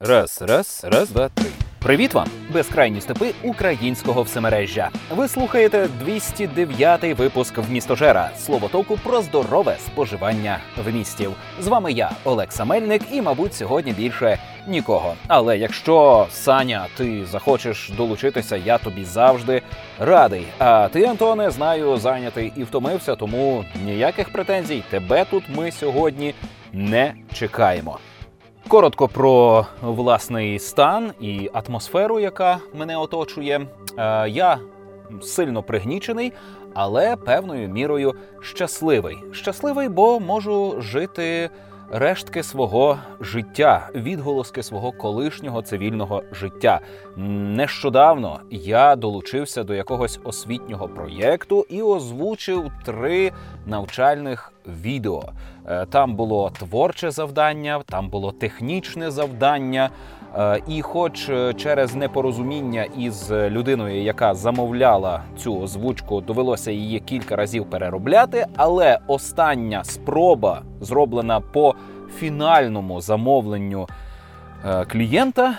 [0.00, 1.46] Раз, раз, раз, два, три.
[1.78, 2.28] Привіт вам!
[2.52, 4.90] Безкрайні степи українського всемережжя.
[5.10, 11.32] Ви слухаєте 209-й випуск вмістожера словотоку про здорове споживання вмістів.
[11.60, 15.14] З вами я, Олекса Мельник, і, мабуть, сьогодні більше нікого.
[15.28, 19.62] Але якщо Саня, ти захочеш долучитися, я тобі завжди
[19.98, 20.46] радий.
[20.58, 24.82] А ти, Антоне, знаю, зайнятий і втомився, тому ніяких претензій.
[24.90, 26.34] Тебе тут ми сьогодні
[26.72, 27.98] не чекаємо.
[28.68, 33.66] Коротко про власний стан і атмосферу, яка мене оточує.
[33.98, 34.58] Е, Я
[35.22, 36.32] сильно пригнічений,
[36.74, 39.18] але певною мірою щасливий.
[39.32, 41.50] Щасливий, бо можу жити
[41.90, 46.80] рештки свого життя, відголоски свого колишнього цивільного життя.
[47.16, 53.32] Нещодавно я долучився до якогось освітнього проєкту і озвучив три
[53.66, 55.22] навчальних відео.
[55.66, 59.90] Е, Там було творче завдання, там було технічне завдання.
[60.38, 67.36] Е, І, хоч е, через непорозуміння із людиною, яка замовляла цю озвучку, довелося її кілька
[67.36, 71.74] разів переробляти, але остання спроба, зроблена по
[72.16, 73.88] фінальному замовленню
[74.64, 75.54] е, клієнта,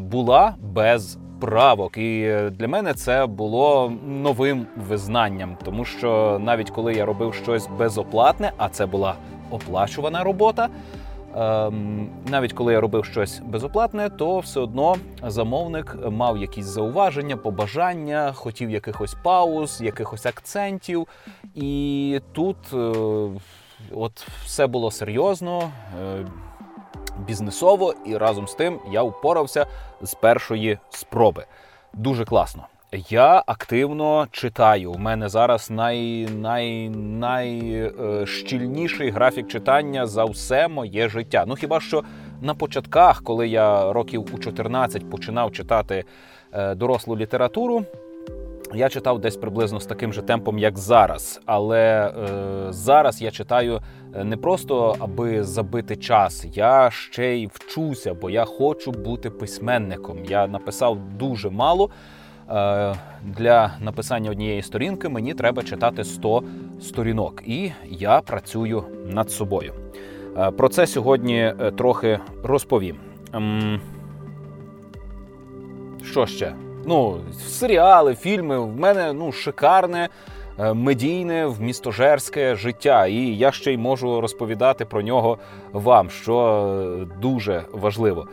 [0.00, 1.96] була без правок.
[1.96, 8.52] І для мене це було новим визнанням, тому що навіть коли я робив щось безоплатне,
[8.56, 9.14] а це була
[9.50, 10.68] оплачувана робота.
[11.36, 18.32] Ем, навіть коли я робив щось безоплатне, то все одно замовник мав якісь зауваження, побажання,
[18.32, 21.06] хотів якихось пауз, якихось акцентів.
[21.54, 22.92] І тут е,
[23.92, 26.26] от все було серйозно, е,
[27.26, 29.66] бізнесово, і разом з тим я впорався
[30.02, 31.44] з першої спроби.
[31.94, 32.66] Дуже класно.
[32.92, 34.92] Я активно читаю.
[34.92, 41.44] У мене зараз най, най, найщільніший графік читання за все моє життя.
[41.48, 42.02] Ну хіба що
[42.40, 46.04] на початках, коли я років у 14 починав читати
[46.52, 47.84] е, дорослу літературу,
[48.74, 51.40] я читав десь приблизно з таким же темпом, як зараз.
[51.46, 52.12] Але е,
[52.72, 53.80] зараз я читаю
[54.14, 60.24] е, не просто аби забити час, я ще й вчуся, бо я хочу бути письменником.
[60.24, 61.90] Я написав дуже мало.
[62.50, 62.94] Е,
[63.24, 66.42] Для написання однієї сторінки мені треба читати 100
[66.80, 69.72] сторінок, і я працюю над собою.
[70.38, 72.96] Е, Про це сьогодні е, трохи розповім.
[73.32, 73.80] Ем,
[76.04, 76.54] Що ще?
[76.86, 78.58] Ну, серіали, фільми.
[78.58, 80.08] В мене ну, шикарне,
[80.74, 83.06] медійне, вмістожерське життя.
[83.06, 85.38] І я ще й можу розповідати про нього
[85.72, 88.26] вам, що дуже важливо.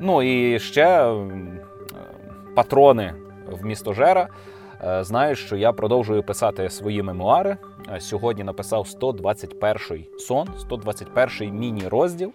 [0.00, 1.14] Ну і ще патрони
[2.52, 3.14] в патрони
[3.46, 4.28] вмістожера
[4.84, 7.56] е, знають, що я продовжую писати свої мемуари.
[7.92, 12.32] Е, Сьогодні написав 121 сон, 121 міні-розділ.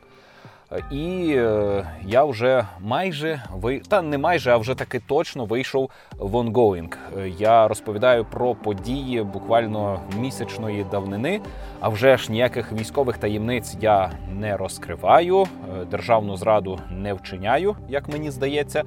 [0.73, 5.89] Е, І е, я вже майже ви та не майже, а вже таки точно вийшов
[6.17, 6.95] в ongoing.
[7.17, 11.41] Е, Я розповідаю про події буквально місячної давнини.
[11.79, 15.45] А вже ж ніяких військових таємниць я не розкриваю,
[15.91, 18.83] державну зраду не вчиняю, як мені здається.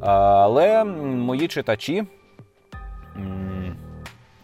[0.00, 2.04] Але мої читачі.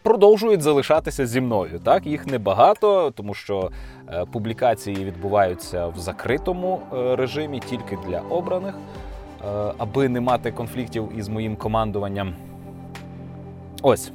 [0.09, 1.81] Продовжують залишатися зі мною.
[1.85, 3.71] Так, їх небагато, тому що
[4.09, 11.09] е, публікації відбуваються в закритому е, режимі тільки для обраних, е, аби не мати конфліктів
[11.17, 12.35] із моїм командуванням.
[13.83, 14.13] Ось.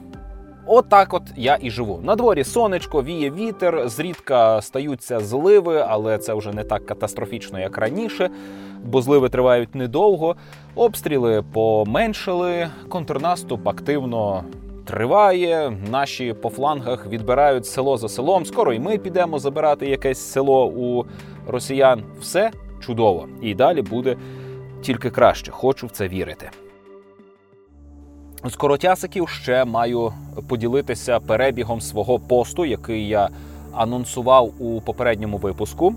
[0.66, 2.00] Отак от я і живу.
[2.04, 7.78] На дворі сонечко, віє вітер, зрідка стаються зливи, але це вже не так катастрофічно, як
[7.78, 8.30] раніше,
[8.84, 10.36] бо зливи тривають недовго.
[10.76, 14.44] Обстріли поменшили, контрнаступ активно
[14.86, 15.78] триває.
[15.92, 18.46] Наші по флангах відбирають село за селом.
[18.46, 21.06] Скоро і ми підемо забирати якесь село у
[21.48, 22.04] росіян.
[22.20, 23.28] Все чудово.
[23.42, 24.18] І далі буде
[24.82, 25.52] тільки краще.
[25.52, 26.50] Хочу в це вірити.
[28.46, 30.14] З коротясиків ще маю
[30.48, 33.30] поділитися перебігом свого посту, який я
[33.74, 35.96] анонсував у попередньому випуску.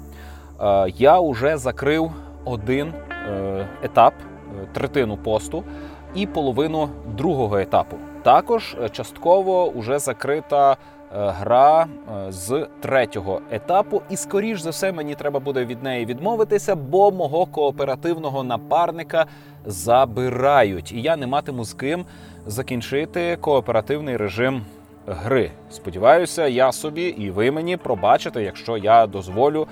[0.60, 2.10] Е, Я вже закрив
[2.44, 2.92] один
[3.28, 4.14] е, етап,
[4.62, 5.64] е, третину посту
[6.14, 7.96] і половину другого етапу.
[8.26, 10.76] Також е, частково вже закрита е,
[11.10, 16.76] гра е, з третього етапу, і скоріш за все мені треба буде від неї відмовитися,
[16.76, 19.26] бо мого кооперативного напарника
[19.66, 22.04] забирають, і я не матиму з ким
[22.46, 24.62] закінчити кооперативний режим
[25.06, 25.50] гри.
[25.70, 29.66] Сподіваюся, я собі і ви мені пробачите, якщо я дозволю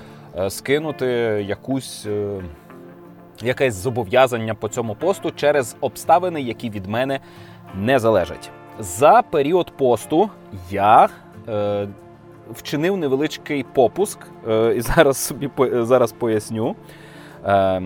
[0.49, 1.06] скинути
[1.49, 2.06] якусь.
[3.43, 7.21] Якесь зобов'язання по цьому посту через обставини, які від мене
[7.79, 8.50] не залежить.
[8.79, 10.31] За період посту
[10.71, 11.09] я
[11.49, 11.88] е,
[12.53, 14.19] вчинив невеличкий попуск,
[14.49, 16.76] е, і зараз собі зараз поясню.
[17.44, 17.82] Е,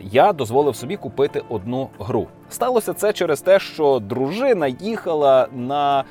[0.00, 2.26] я дозволив собі купити одну гру.
[2.50, 6.04] Сталося це через те, що дружина їхала на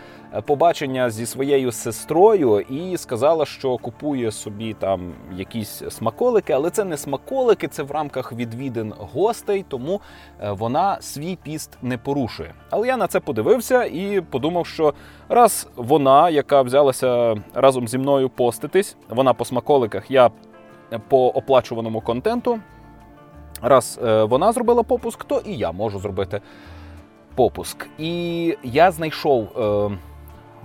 [0.45, 6.97] побачення зі своєю сестрою і сказала, що купує собі там якісь смаколики, але це не
[6.97, 10.01] смаколики, це в рамках відвідин гостей, тому
[10.41, 12.53] е, вона свій піст не порушує.
[12.69, 14.93] Але я на це подивився і подумав, що
[15.29, 20.29] раз вона, яка взялася разом зі мною поститись, вона по смаколиках, я
[21.07, 22.59] по оплачуваному контенту.
[23.61, 26.41] Раз е, вона зробила попуск, то і я можу зробити
[27.35, 27.87] попуск.
[27.99, 29.97] І я знайшов е,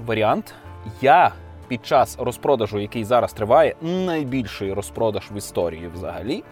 [0.06, 0.54] варіант.
[1.00, 1.32] Я
[1.68, 6.44] під час розпродажу, який зараз триває, найбільший розпродаж в історії взагалі.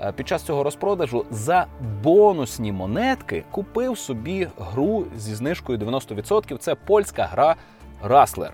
[0.00, 1.66] Е, під час цього розпродажу за
[2.02, 6.58] бонусні монетки купив собі гру зі знижкою 90%.
[6.58, 7.56] Це польська гра
[8.02, 8.52] Раслер.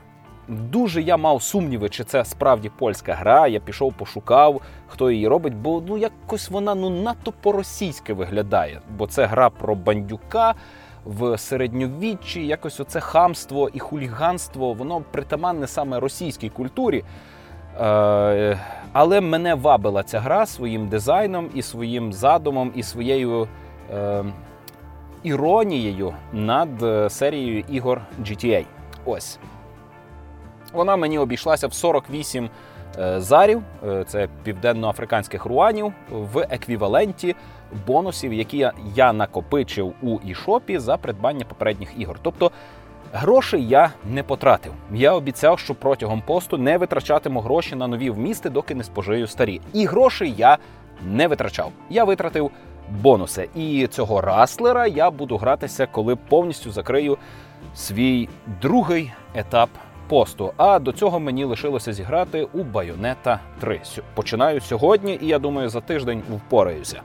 [0.48, 3.48] Дуже я мав сумніви, чи це справді польська гра.
[3.48, 8.80] Я пішов, пошукав, хто її робить, бо ну якось вона ну надто по-російськи виглядає.
[8.90, 10.54] Бо це гра про бандюка
[11.04, 12.46] в середньовіччі.
[12.46, 17.04] Якось оце хамство і хуліганство, воно притаманне саме російській культурі.
[17.80, 18.58] Е,
[18.92, 23.48] Але мене вабила ця гра своїм дизайном і своїм задумом, і своєю
[23.94, 24.24] е,
[25.22, 28.64] іронією над е, серією ігор GTA.
[29.04, 29.38] Ось.
[30.72, 32.50] Вона мені обійшлася в 48
[32.98, 33.62] е, зарів,
[34.06, 37.36] це південноафриканських руанів, в еквіваленті
[37.86, 42.18] бонусів, які я накопичив у ішопі за придбання попередніх ігор.
[42.22, 42.50] Тобто
[43.12, 44.72] грошей я не потратив.
[44.92, 49.60] Я обіцяв, що протягом посту не витрачатиму гроші на нові вмісти, доки не спожию старі.
[49.72, 50.58] І грошей я
[51.06, 51.72] не витрачав.
[51.90, 52.50] Я витратив
[52.90, 53.48] бонуси.
[53.54, 57.18] І цього раслера я буду гратися, коли повністю закрию
[57.74, 58.28] свій
[58.62, 59.68] другий етап
[60.08, 60.52] посту.
[60.56, 63.80] А до цього мені лишилося зіграти у Байонета 3.
[64.14, 67.00] Починаю сьогодні, і я думаю, за тиждень впораюся.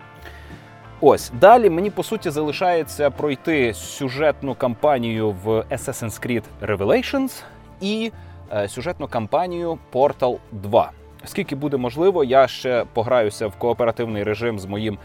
[1.06, 7.44] Ось далі мені по суті залишається пройти сюжетну кампанію в Assassin's Creed Revelations
[7.82, 8.12] і
[8.54, 10.92] е, сюжетну кампанію Portal 2.
[11.26, 14.98] Скільки буде можливо, я ще пограюся в кооперативний режим з моїм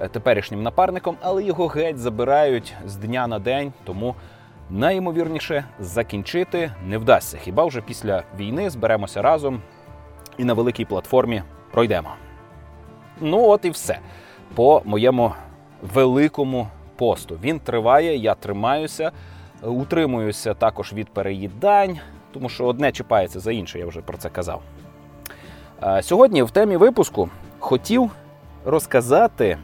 [0.00, 4.14] е, теперішнім напарником, але його геть забирають з дня на день, тому
[4.70, 7.38] найімовірніше закінчити не вдасться.
[7.38, 9.62] Хіба вже після війни зберемося разом
[10.38, 11.42] і на великій платформі
[11.72, 12.10] пройдемо.
[13.20, 13.98] Ну, от і все.
[14.54, 15.32] По моєму
[15.92, 17.38] великому посту.
[17.42, 19.12] Він триває, я тримаюся,
[19.62, 21.98] утримуюся також від переїдань,
[22.32, 24.62] тому що одне чіпається за інше, я вже про це казав.
[26.00, 27.28] Сьогодні в темі випуску
[27.58, 28.10] хотів
[28.64, 29.58] розказати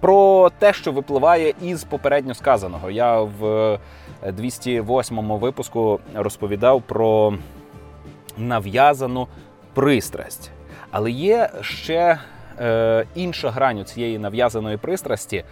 [0.00, 2.90] про те, що випливає із попередньо сказаного.
[2.90, 3.78] Я в
[4.26, 7.34] 208-му випуску розповідав про
[8.36, 9.28] нав'язану
[9.74, 10.50] пристрасть.
[10.90, 12.18] Але є ще
[12.62, 15.44] е, інша грань цієї нав'язаної пристрасті.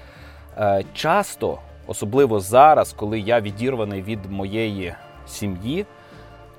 [0.58, 4.94] Е, часто, особливо зараз, коли я відірваний від моєї
[5.26, 5.86] сім'ї,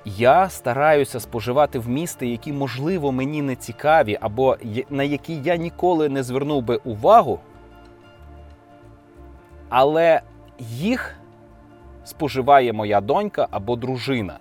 [0.04, 4.56] я стараюся споживати вмісти, які, можливо, мені не цікаві, або
[4.90, 7.40] на які я ніколи не звернув би увагу
[9.74, 10.20] але
[10.58, 11.16] їх
[12.04, 14.38] споживає моя донька або дружина.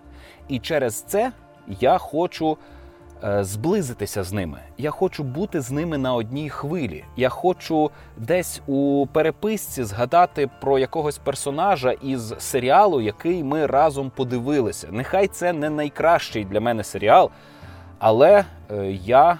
[0.48, 1.32] І через це
[1.68, 2.58] я хочу
[3.24, 4.60] зблизитися з ними.
[4.78, 7.04] Я хочу бути з ними на одній хвилі.
[7.18, 14.88] Я хочу десь у переписці згадати про якогось персонажа із серіалу, який ми разом подивилися.
[14.92, 17.30] Нехай це не найкращий для мене серіал,
[18.00, 19.40] але е, я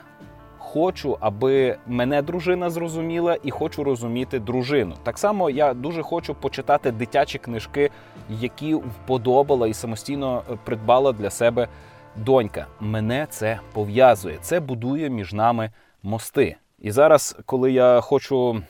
[0.72, 4.96] хочу, аби мене дружина зрозуміла, і хочу розуміти дружину.
[5.04, 7.90] Так само я дуже хочу почитати дитячі книжки,
[8.30, 11.68] які вподобала і самостійно е, придбала для себе
[12.16, 12.68] донька.
[12.80, 14.38] Мене це пов'язує.
[14.42, 15.72] Це будує між нами
[16.04, 16.56] мости.
[16.80, 18.62] І зараз, коли я хочу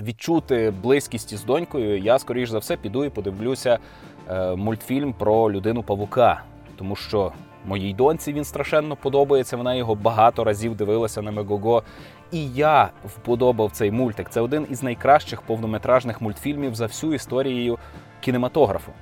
[0.00, 3.78] відчути близькість із донькою, я скоріш за все піду і подивлюся
[4.28, 6.42] е, мультфільм про людину павука,
[6.76, 7.32] тому що
[7.64, 9.56] Моїй доньці він страшенно подобається.
[9.56, 11.82] Вона його багато разів дивилася на Мегого.
[12.32, 14.30] І я вподобав цей мультик.
[14.30, 17.78] Це один із найкращих повнометражних мультфільмів за всю історію
[18.20, 18.92] кінематографу.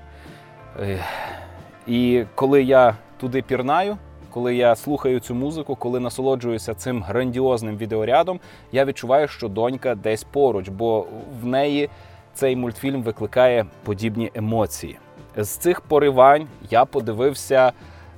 [1.86, 3.96] І коли я туди пірнаю,
[4.30, 8.40] коли я слухаю цю музику, коли насолоджуюся цим грандіозним відеорядом,
[8.72, 11.06] я відчуваю, що донька десь поруч, бо
[11.42, 11.90] в неї
[12.34, 14.98] цей мультфільм викликає подібні емоції.
[15.36, 17.72] З цих поривань я подивився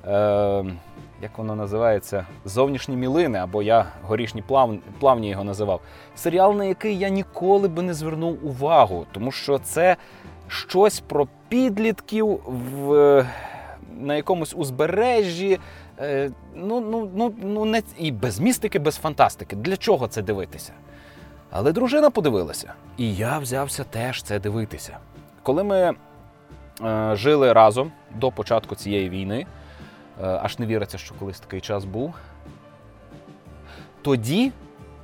[0.07, 0.65] е,
[1.21, 5.81] як воно називається, зовнішні мілини, або я горішні плав, плавні його називав.
[6.15, 9.97] Серіал, на який я ніколи би не звернув увагу, тому що це
[10.47, 13.25] щось про підлітків в
[14.11, 15.59] на якомусь узбережжі.
[15.99, 19.55] Е, ну, ну, ну, ну, не, І без містики, без фантастики.
[19.55, 20.73] Для чого це дивитися?
[21.51, 24.97] Але дружина подивилася, і я взявся теж це дивитися.
[25.43, 25.93] Коли ми
[26.81, 29.45] е, жили разом до початку цієї війни,
[30.23, 32.13] е, аж не віриться, що колись такий час був.
[34.01, 34.51] Тоді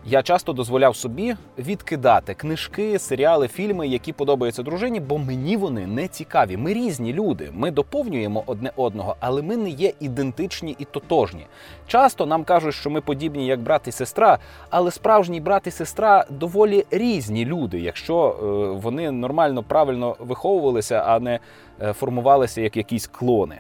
[0.10, 6.08] я часто дозволяв собі відкидати книжки, серіали, фільми, які подобаються дружині, бо мені вони не
[6.08, 6.58] цікаві.
[6.58, 7.50] Ми різні люди.
[7.54, 11.48] Ми доповнюємо одне одного, але ми не є ідентичні і тотожні.
[11.88, 16.26] Часто нам кажуть, що ми подібні як брат і сестра, але справжній брат і сестра
[16.30, 21.40] доволі різні люди, якщо е, вони нормально правильно виховувалися, а не
[21.82, 23.60] е, формувалися як якісь клони.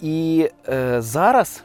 [0.00, 1.64] І е, зараз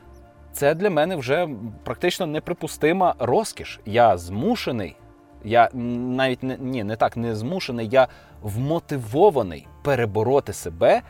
[0.57, 1.49] це для мене вже
[1.83, 3.79] практично неприпустима розкіш.
[3.85, 4.95] Я змушений,
[5.43, 8.07] я навіть не ні, не так не змушений, я
[8.41, 11.01] вмотивований перебороти себе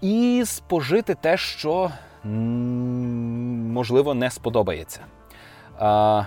[0.00, 1.90] і спожити те, що
[3.74, 5.00] можливо не сподобається.
[5.78, 6.24] А,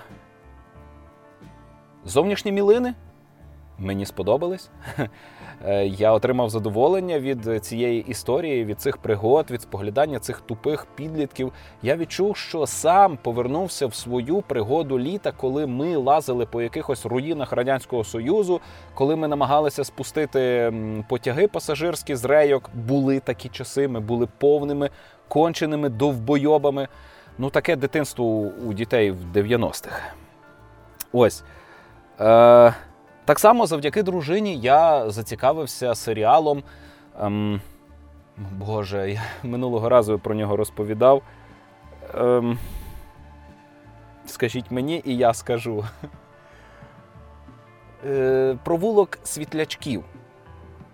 [2.06, 2.94] Зовнішні мілини
[3.78, 4.70] мені сподобались.
[5.66, 11.54] Е, я отримав задоволення від цієї історії, від цих пригод, від споглядання цих тупих підлітків.
[11.82, 17.52] Я відчув, що сам повернувся в свою пригоду літа, коли ми лазили по якихось руїнах
[17.52, 18.62] радянського союзу,
[18.94, 20.74] коли ми намагалися спустити
[21.10, 22.70] потяги пасажирські з рейок.
[22.74, 23.88] Були такі часи.
[23.88, 24.90] Ми були повними
[25.28, 26.88] конченими довбойобами.
[27.38, 28.26] Ну, таке дитинство
[28.68, 30.02] у дітей в 90-х.
[31.12, 31.44] Ось.
[32.20, 32.74] Е,
[33.30, 36.64] так само завдяки дружині я зацікавився серіалом.
[37.22, 37.62] Ем,
[38.38, 41.22] Боже, я минулого разу про нього розповідав.
[42.14, 42.58] Ем,
[44.26, 45.86] Скажіть мені, і я скажу.
[48.06, 50.04] Е, Провулок світлячків.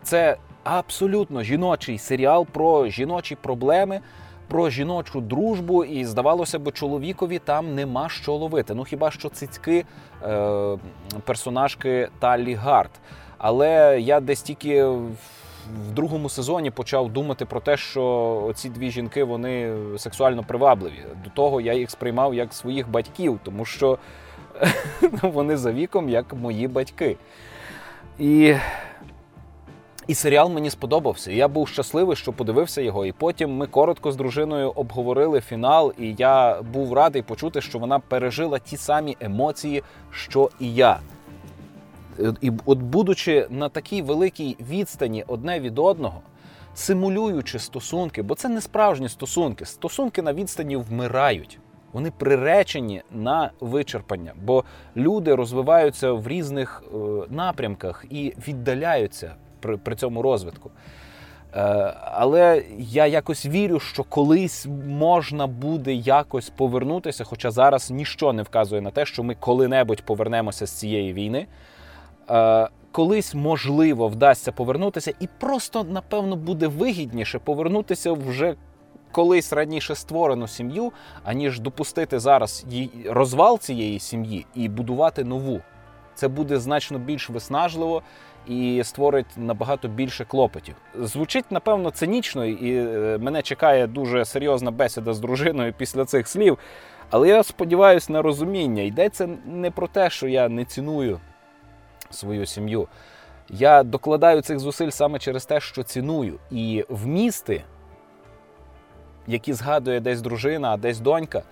[0.03, 4.01] Це абсолютно жіночий серіал про жіночі проблеми
[4.47, 8.73] про жіночу дружбу, і здавалося б, чоловікові там нема що ловити.
[8.73, 9.85] Ну хіба що цицьки
[10.23, 10.77] е,
[11.25, 12.91] персонажки Таллі Гарт.
[13.37, 19.23] Але я десь тільки в другому сезоні почав думати про те, що ці дві жінки
[19.23, 21.05] вони сексуально привабливі.
[21.23, 23.97] До того я їх сприймав як своїх батьків, тому що
[25.01, 27.17] ну, вони за віком як мої батьки.
[28.19, 28.55] І
[30.07, 31.31] і серіал мені сподобався.
[31.31, 33.05] Я був щасливий, що подивився його.
[33.05, 37.99] І потім ми коротко з дружиною обговорили фінал, і я був радий почути, що вона
[37.99, 40.99] пережила ті самі емоції, що і я.
[42.41, 46.21] І от, будучи на такій великій відстані одне від одного,
[46.73, 49.65] симулюючи стосунки, бо це не справжні стосунки.
[49.65, 51.59] Стосунки на відстані вмирають.
[51.93, 54.63] Вони приречені на вичерпання, бо
[54.97, 56.97] люди розвиваються в різних е,
[57.29, 59.35] напрямках і віддаляються
[59.65, 60.71] при, при цьому розвитку.
[61.55, 68.43] Е, але я якось вірю, що колись можна буде якось повернутися, хоча зараз ніщо не
[68.43, 71.47] вказує на те, що ми коли-небудь повернемося з цієї війни.
[72.29, 78.55] Е, колись можливо вдасться повернутися, і просто, напевно, буде вигідніше повернутися вже
[79.11, 80.91] колись раніше створену сім'ю,
[81.23, 82.65] аніж допустити зараз
[83.05, 85.61] розвал цієї сім'ї і будувати нову.
[86.15, 88.01] Це буде значно більш виснажливо
[88.47, 90.75] і створить набагато більше клопотів.
[90.95, 96.57] Звучить, напевно, цинічно, і е, мене чекає дуже серйозна бесіда з дружиною після цих слів.
[97.09, 98.83] Але я сподіваюся на розуміння.
[98.83, 101.19] Йдеться не про те, що я не ціную
[102.09, 102.87] свою сім'ю.
[103.49, 106.39] Я докладаю цих зусиль саме через те, що ціную.
[106.51, 107.63] І вмісти,
[109.27, 111.43] які згадує десь дружина, а десь донька,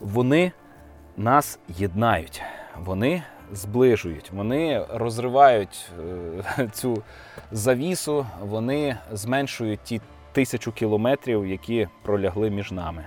[0.00, 0.52] вони
[1.16, 2.42] нас єднають.
[2.78, 3.22] Вони
[3.52, 5.90] зближують, вони розривають
[6.58, 7.02] е, цю
[7.52, 10.00] завісу, вони зменшують ті
[10.32, 13.06] тисячу кілометрів, які пролягли між нами.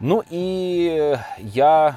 [0.00, 0.84] Ну і
[1.38, 1.94] я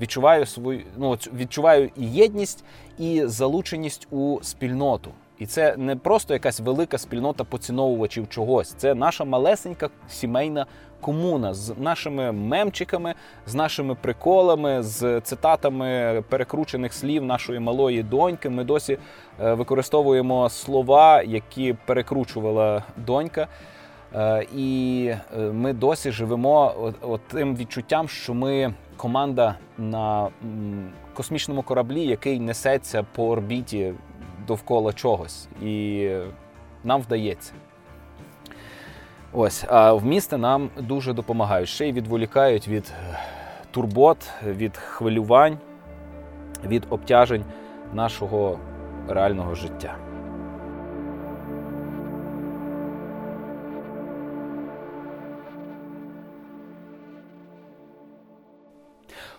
[0.00, 2.64] відчуваю свою ну, відчуваю і єдність,
[2.98, 5.10] і залученість у спільноту.
[5.38, 8.72] І це не просто якась велика спільнота поціновувачів чогось.
[8.72, 10.66] Це наша малесенька сімейна
[11.00, 13.14] комуна з нашими мемчиками,
[13.46, 18.50] з нашими приколами, з цитатами перекручених слів нашої малої доньки.
[18.50, 18.98] Ми досі
[19.40, 23.48] е, використовуємо слова, які перекручувала донька.
[24.14, 26.74] Е, і е, ми досі живемо
[27.28, 30.28] тим відчуттям, що ми команда на
[31.14, 33.94] космічному кораблі, який несеться по орбіті
[34.46, 36.08] довкола чогось, і
[36.84, 37.52] нам вдається.
[39.32, 41.68] Ось, а в місті нам дуже допомагають.
[41.68, 43.18] Ще й відволікають від е,
[43.70, 45.58] турбот, від хвилювань,
[46.64, 47.44] від обтяжень
[47.92, 48.58] нашого
[49.08, 49.96] реального життя.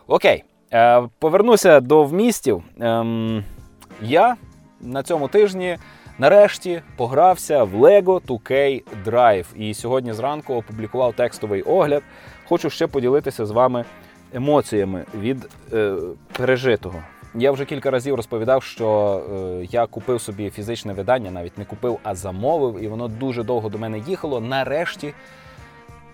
[0.07, 2.63] Окей, е, повернуся до вмістів.
[2.79, 3.43] Ем,
[4.01, 4.35] я
[4.81, 5.77] на цьому тижні
[6.17, 9.45] нарешті погрався в Lego 2K Drive.
[9.55, 12.03] І сьогодні зранку опублікував текстовий огляд.
[12.49, 13.85] Хочу ще поділитися з вами
[14.33, 15.95] емоціями від е,
[16.37, 17.03] пережитого.
[17.35, 19.21] Я вже кілька разів розповідав, що
[19.61, 23.69] е, я купив собі фізичне видання, навіть не купив, а замовив, і воно дуже довго
[23.69, 24.41] до мене їхало.
[24.41, 25.13] Нарешті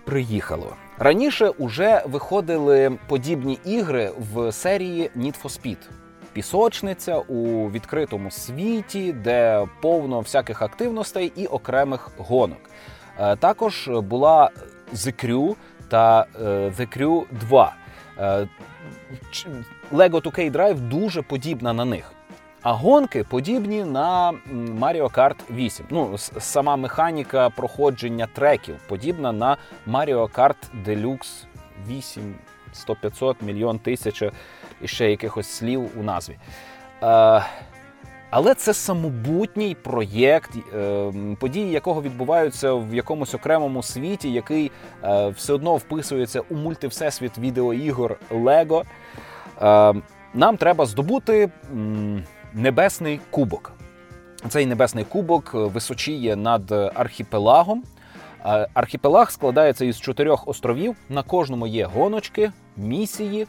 [0.04, 0.76] приїхало.
[0.98, 5.78] Раніше вже виходили подібні ігри в серії Need for Speed.
[6.34, 12.70] Пісочниця у відкритому світі, де повно всяких активностей і окремих гонок.
[13.18, 14.50] Е, Також була
[14.92, 15.54] The Crew
[15.88, 17.74] та е, The Crew 2.
[18.18, 18.48] Е,
[19.92, 22.12] Lego 2K Drive дуже подібна на них.
[22.62, 24.32] А гонки подібні на
[24.78, 25.86] Mario Kart 8.
[25.90, 31.44] Ну, сама механіка проходження треків подібна на Mario Kart Deluxe
[31.88, 32.34] 8,
[32.72, 34.32] 100, 500, мільйон тисяча
[34.82, 36.36] і ще якихось слів у назві.
[37.02, 37.42] Е,
[38.36, 44.70] але це самобутній проєкт, е, події якого відбуваються в якомусь окремому світі, який
[45.04, 48.84] е, все одно вписується у мультивсесвіт відеоігор Лего.
[49.62, 49.94] Е,
[50.34, 51.50] нам треба здобути
[52.52, 53.72] небесний кубок.
[54.48, 57.82] Цей небесний кубок височіє над архіпелагом.
[58.74, 60.96] Архіпелаг складається із чотирьох островів.
[61.08, 63.46] На кожному є гоночки, місії,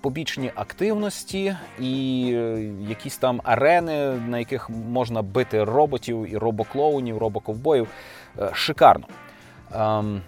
[0.00, 7.88] побічні активності і е, якісь там арени, на яких можна бити роботів і робоклоунів, робоковбоїв.
[8.38, 9.06] Е, Шикарно.
[9.74, 10.20] Ем,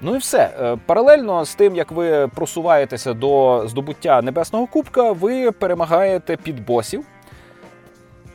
[0.00, 0.50] Ну і все.
[0.60, 7.04] Е, Паралельно з тим, як ви просуваєтеся до здобуття небесного кубка, ви перемагаєте підбосів.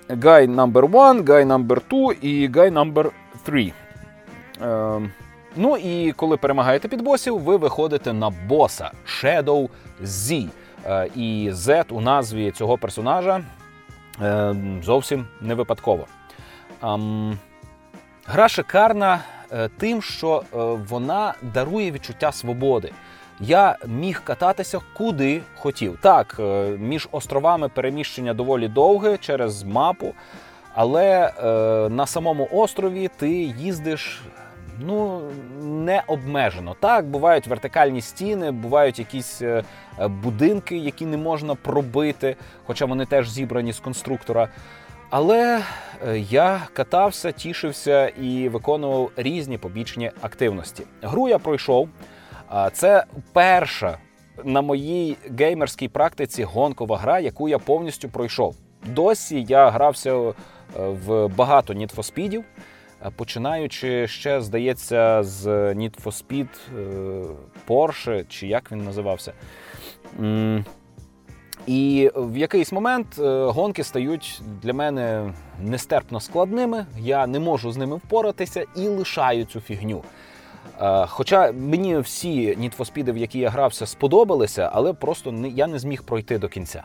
[0.09, 3.09] Guy number 1, Guy number 2 і Guy number
[3.43, 3.73] 3.
[5.55, 9.69] Ну і коли перемагаєте підбосів, ви виходите на боса Shadow
[10.03, 10.49] Z.
[10.85, 13.41] Е, і Z у назві цього персонажа
[14.21, 16.07] е, зовсім не випадково.
[18.25, 19.19] Гра шикарна
[19.51, 20.43] е, тим, що
[20.89, 22.91] вона дарує відчуття свободи.
[23.39, 25.97] Я міг кататися куди хотів.
[26.01, 26.39] Так,
[26.77, 30.13] між островами переміщення доволі довге через мапу,
[30.73, 31.33] але
[31.89, 34.21] на самому острові ти їздиш
[34.85, 35.21] ну,
[35.61, 36.75] не обмежено.
[36.79, 39.63] Так, бувають вертикальні стіни, бувають якісь е,
[39.99, 44.47] е, будинки, які не можна пробити, хоча вони теж зібрані з конструктора.
[45.09, 45.61] Але
[46.07, 50.83] е, я катався, тішився і виконував різні побічні активності.
[51.01, 51.89] Гру я пройшов.
[52.73, 53.97] Це перша
[54.43, 58.55] на моїй геймерській практиці гонкова гра, яку я повністю пройшов.
[58.85, 60.33] Досі я грався
[60.75, 61.75] в багато е,
[63.15, 67.23] починаючи ще, здається, з Need for Speed е,
[67.67, 69.33] Porsche, чи як він називався.
[71.67, 76.85] І в якийсь момент е, гонки стають для мене нестерпно складними.
[76.99, 80.03] Я не можу з ними впоратися і лишаю цю фігню.
[80.81, 86.03] Е, Хоча мені всі Speed, в які я грався, сподобалися, але просто я не зміг
[86.03, 86.83] пройти до кінця.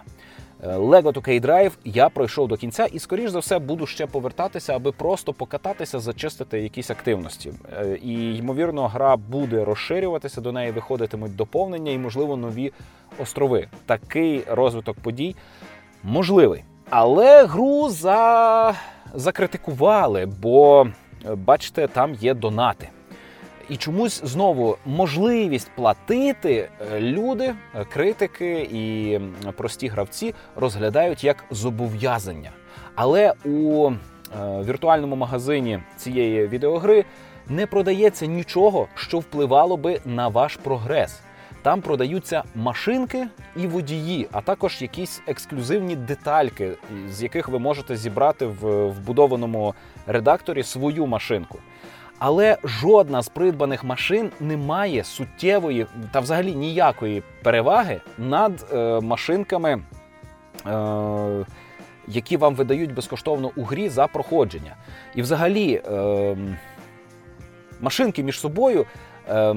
[0.62, 4.92] Lego 2K Drive я пройшов до кінця і, скоріш за все, буду ще повертатися, аби
[4.92, 7.53] просто покататися, зачистити якісь активності.
[7.73, 12.73] Е, І, ймовірно, гра буде розширюватися, до неї виходитимуть доповнення і, можливо, нові
[13.18, 13.68] острови.
[13.87, 15.37] Такий розвиток подій
[16.03, 16.64] можливий.
[16.90, 18.75] Але гру за...
[19.14, 20.87] закритикували, бо,
[21.27, 22.88] е, бачите, там є донати.
[23.68, 29.20] І чомусь знову можливість платити е, люди, е, критики і
[29.52, 32.50] прості гравці розглядають як зобов'язання.
[32.94, 37.04] Але у е, віртуальному магазині цієї відеогри
[37.48, 41.20] не продається нічого, що впливало би на ваш прогрес.
[41.62, 43.26] Там продаються машинки
[43.57, 46.72] і водії, а також якісь ексклюзивні детальки,
[47.11, 49.74] з яких ви можете зібрати в вбудованому
[50.07, 51.59] редакторі свою машинку.
[52.18, 59.83] Але жодна з придбаних машин не має суттєвої та взагалі ніякої переваги над е, машинками,
[60.66, 61.46] е,
[62.09, 64.76] які вам видають безкоштовно у грі за проходження.
[65.14, 66.37] І взагалі е,
[67.81, 68.87] машинки між собою.
[69.28, 69.54] Е,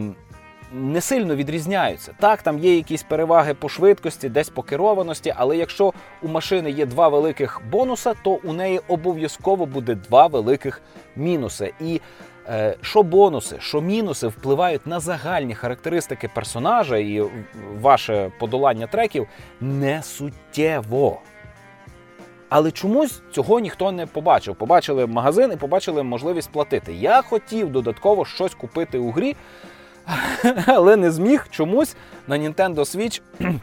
[0.74, 2.14] не сильно відрізняються.
[2.20, 6.86] Так, там є якісь переваги по швидкості, десь по керованості, але якщо у машини є
[6.86, 10.82] два великих бонуса, то у неї обов'язково буде два великих
[11.16, 11.74] мінуси.
[11.80, 12.02] І
[12.82, 17.24] що бонуси, що мінуси впливають на загальні характеристики персонажа і
[17.82, 19.28] ваше подолання треків
[19.62, 21.22] не суттєво.
[22.50, 24.56] Але чомусь цього ніхто не побачив.
[24.56, 26.94] Побачили магазин і побачили можливість платити.
[26.94, 29.36] Я хотів додатково щось купити у грі.
[30.66, 31.96] але не зміг чомусь
[32.28, 33.22] на Nintendo Switch.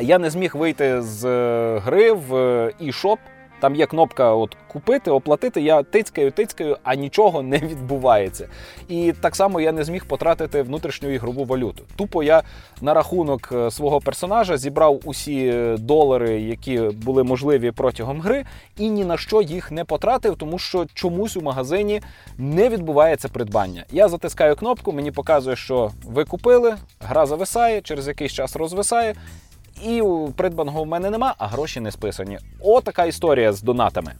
[0.00, 2.32] Я не зміг вийти з е, гри в
[2.80, 3.18] eShop.
[3.60, 5.60] Там є кнопка от купити, оплатити.
[5.60, 8.48] Я тицькаю, тицькаю, а нічого не відбувається.
[8.88, 11.82] І так само я не зміг потратити внутрішню ігрову валюту.
[11.96, 12.42] Тупо я
[12.80, 18.44] на рахунок е, свого персонажа зібрав усі е, долари, які були можливі протягом гри,
[18.78, 22.02] і ні на що їх не потратив, тому що чомусь у магазині
[22.38, 23.84] не відбувається придбання.
[23.92, 29.14] Я затискаю кнопку, мені показує, що ви купили, гра зависає, через якийсь час розвисає.
[29.84, 30.02] І
[30.36, 32.38] придбаного в мене нема, а гроші не списані.
[32.60, 34.12] О, така історія з донатами.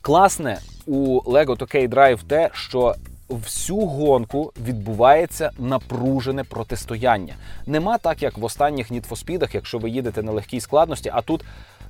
[0.00, 2.94] Класне у Lego 2K Drive те, що
[3.30, 7.34] всю гонку відбувається напружене протистояння.
[7.66, 11.22] Нема так, як в останніх Need for Speed, якщо ви їдете на легкій складності, а
[11.22, 11.44] тут,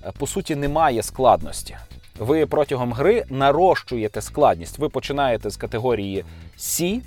[0.05, 1.76] е, по суті, немає складності.
[2.18, 4.79] Ви протягом гри нарощуєте складність.
[4.79, 6.24] Ви починаєте з категорії
[6.59, 7.00] C,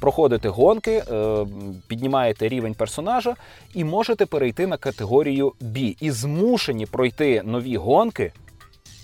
[0.00, 1.46] проходите гонки, е,
[1.88, 3.34] піднімаєте рівень персонажа
[3.74, 5.96] і можете перейти на категорію B.
[6.00, 8.32] І змушені пройти нові гонки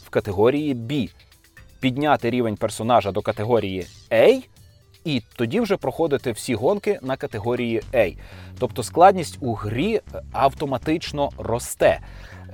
[0.07, 1.11] в категорії B.
[1.81, 4.43] Підняти рівень персонажа до категорії A,
[5.05, 8.17] і тоді вже проходити всі гонки на категорії A.
[8.59, 10.01] Тобто складність у грі
[10.33, 12.01] автоматично росте.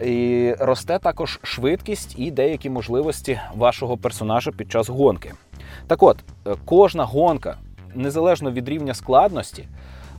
[0.05, 5.33] І Росте також швидкість і деякі можливості вашого персонажа під час гонки.
[5.87, 7.57] Так от, е, кожна гонка
[7.95, 9.69] незалежно від рівня складності,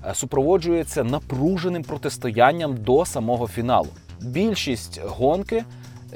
[0.08, 3.88] е, супроводжується напруженим протистоянням до самого фіналу.
[4.22, 5.64] Більшість гонки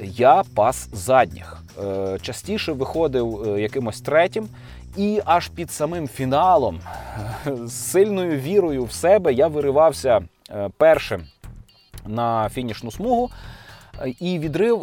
[0.02, 1.62] я пас задніх.
[1.84, 4.48] Е, частіше виходив е, якимось третім,
[4.96, 6.80] і аж під самим фіналом
[7.64, 10.20] з сильною вірою в себе я виривався
[10.76, 11.24] першим
[12.06, 13.30] на фінішну смугу,
[14.20, 14.78] і відрив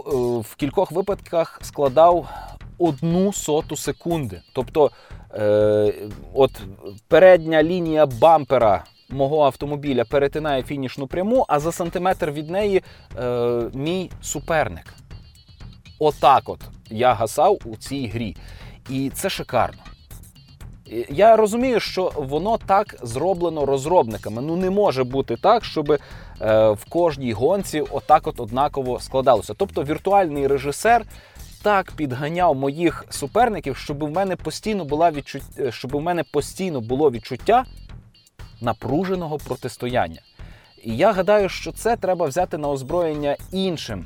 [0.50, 2.30] в кількох випадках складав
[2.78, 4.42] одну соту секунди.
[4.54, 4.92] Тобто
[5.36, 5.94] Е,
[6.34, 6.52] от
[7.08, 12.84] передня лінія бампера мого автомобіля перетинає фінішну пряму, а за сантиметр від неї
[13.20, 14.94] е, мій суперник.
[16.00, 18.36] Отак от я гасав у цій грі.
[18.90, 19.82] І це шикарно.
[21.10, 24.42] Я розумію, що воно так зроблено розробниками.
[24.42, 26.00] Ну не може бути так, щоб е,
[26.70, 29.54] в кожній гонці отак от однаково складалося.
[29.58, 31.06] Тобто віртуальний режисер
[31.66, 35.42] так підганяв моїх суперників, щоб у мене постійно була відчут...
[35.60, 37.66] Е, щоб у мене постійно було відчуття
[38.62, 40.20] напруженого протистояння.
[40.84, 44.06] І я гадаю, що це треба взяти на озброєння іншим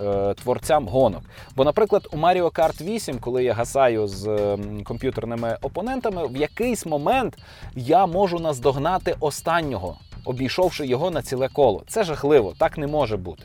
[0.00, 1.22] е, творцям гонок.
[1.56, 6.86] Бо, наприклад, у Mario Kart 8, коли я гасаю з е, комп'ютерними опонентами, в якийсь
[6.86, 7.38] момент
[7.74, 11.82] я можу наздогнати останнього, обійшовши його на ціле коло.
[11.88, 13.44] Це жахливо, так не може бути.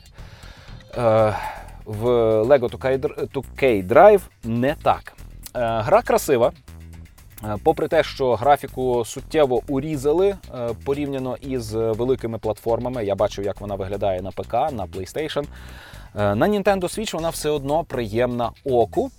[0.98, 1.34] Е,
[1.84, 2.04] в
[2.42, 2.68] Lego
[3.32, 5.12] 2K Drive не так.
[5.56, 6.52] Е, гра красива.
[7.44, 13.60] Е, попри те, що графіку суттєво урізали е, порівняно із великими платформами, я бачив, як
[13.60, 15.44] вона виглядає на ПК, на PlayStation.
[16.16, 19.10] На Nintendo Switch вона все одно приємна оку.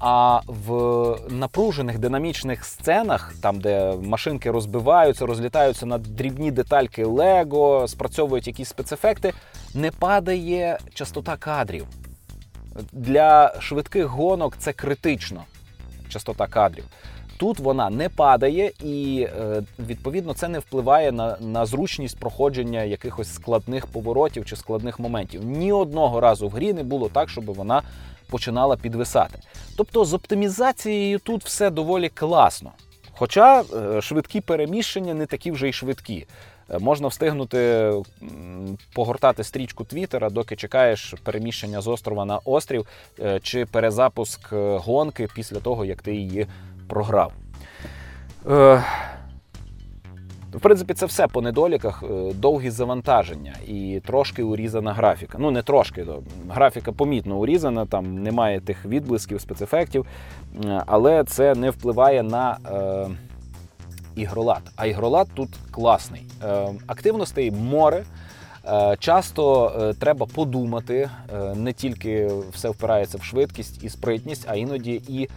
[0.00, 8.46] А в напружених динамічних сценах, там де машинки розбиваються, розлітаються на дрібні детальки Лего, спрацьовують
[8.46, 9.32] якісь спецефекти,
[9.74, 11.86] не падає частота кадрів.
[12.92, 15.44] Для швидких гонок це критично
[16.08, 16.84] частота кадрів.
[17.36, 23.34] Тут вона не падає, і е, відповідно це не впливає на на зручність проходження якихось
[23.34, 25.44] складних поворотів чи складних моментів.
[25.44, 27.82] Ні одного разу в грі не було так, щоб вона
[28.30, 29.38] починала підвисати.
[29.76, 32.72] Тобто з оптимізацією тут все доволі класно.
[33.12, 36.26] Хоча е, швидкі переміщення не такі вже й швидкі.
[36.70, 37.92] Е, можна встигнути
[38.94, 42.86] погортати стрічку Твіттера, доки чекаєш переміщення з острова на острів
[43.20, 46.46] е, чи перезапуск е, гонки після того, як ти її
[46.88, 47.32] програв.
[50.52, 52.04] В принципі, це все по недоліках,
[52.34, 55.38] довгі завантаження і трошки урізана графіка.
[55.40, 56.06] Ну, не трошки,
[56.48, 60.06] графіка помітно урізана, там немає тих відблисків, спецефектів,
[60.86, 62.58] але це не впливає на
[64.16, 64.62] ігролад.
[64.76, 66.22] А ігролад тут класний.
[66.44, 68.04] Е, активностей море.
[68.64, 71.10] Е, часто е, треба подумати,
[71.54, 75.28] не тільки все впирається в швидкість і спритність, а іноді і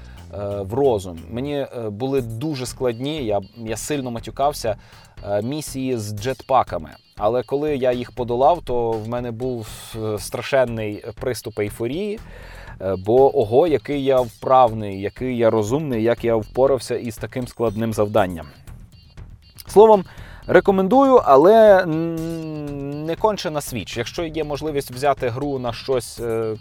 [0.60, 1.20] в розум.
[1.32, 4.76] Мені були дуже складні, я я сильно матюкався
[5.44, 6.90] місії з джетпаками.
[7.18, 9.68] Але коли я їх подолав, то в мене був
[10.18, 12.20] страшенний приступ ейфорії.
[12.98, 18.48] Бо ого, який я вправний, який я розумний, як я впорався із таким складним завданням.
[19.74, 20.06] Словом,
[20.48, 21.86] рекомендую, але
[23.06, 23.98] не конче на свіч.
[23.98, 26.56] Якщо є можливість взяти гру на щось е,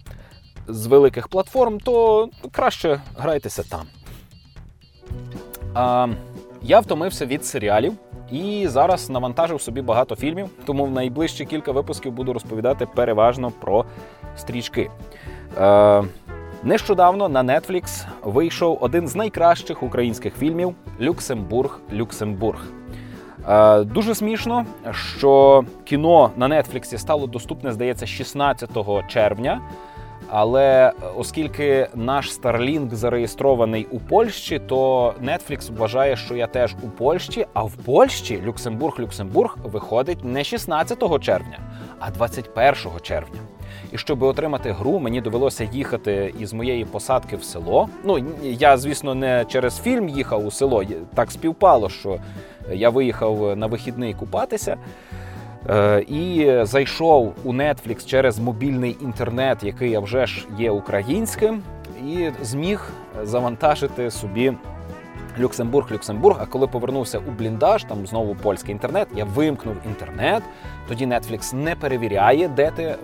[0.69, 3.87] з великих платформ, то краще грайтеся там.
[6.63, 7.93] Я втомився від серіалів
[8.31, 13.85] І зараз навантажив собі багато фільмів, тому в найближчі кілька випусків буду розповідати переважно про
[14.37, 14.91] стрічки.
[15.59, 16.05] Е,
[16.63, 21.81] Нещодавно на Netflix вийшов один з найкращих українських фільмів Люксембург.
[21.93, 22.82] Люксембург.
[23.49, 24.67] Е, Дуже смішно,
[25.19, 28.71] що кіно на Нетфліксі стало доступне, здається, 16
[29.09, 29.61] червня.
[30.35, 37.47] Але оскільки наш Starlink зареєстрований у Польщі, то Netflix вважає, що я теж у Польщі,
[37.53, 41.59] а в Польщі Люксембург-Люксембург виходить не 16 червня,
[41.99, 43.41] а 21 червня.
[43.93, 47.89] І щоб отримати гру, мені довелося їхати із моєї посадки в село.
[48.05, 50.85] Ну я, звісно, не через фільм їхав у село.
[51.15, 52.19] Так співпало, що
[52.73, 54.77] я виїхав на вихідний купатися.
[55.71, 61.63] Е, І зайшов у Netflix через мобільний інтернет, який вже ж є українським,
[62.09, 62.91] і зміг
[63.23, 64.53] завантажити собі
[65.39, 66.37] Люксембург, Люксембург.
[66.41, 70.43] А коли повернувся у бліндаж, там знову польський інтернет, я вимкнув інтернет.
[70.89, 72.97] Тоді Netflix не перевіряє, де ти е,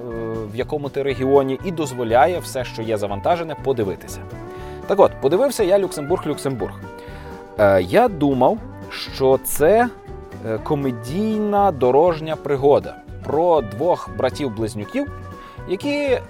[0.53, 4.21] в якому ти регіоні, і дозволяє все, що є завантажене, подивитися.
[4.87, 6.75] Так от, подивився я Люксембург, Люксембург.
[7.59, 8.59] Е, Я думав,
[8.91, 9.89] що це
[10.47, 15.07] е, комедійна дорожня пригода про двох братів-близнюків,
[15.69, 16.21] які е,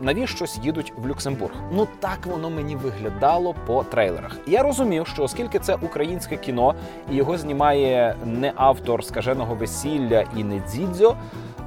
[0.00, 1.54] навіщось їдуть в Люксембург.
[1.72, 4.36] Ну так воно мені виглядало по трейлерах.
[4.46, 6.74] Я розумів, що оскільки це українське кіно
[7.12, 11.16] і його знімає не автор скаженого весілля і не дзідзьо,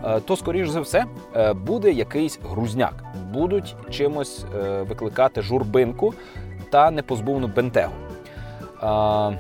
[0.06, 6.14] е, то скоріш за все е, буде якийсь грузняк, будуть чимось е, викликати журбинку
[6.70, 7.94] та непозбувну бентегу.
[8.84, 9.38] Е,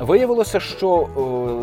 [0.00, 1.08] Виявилося, що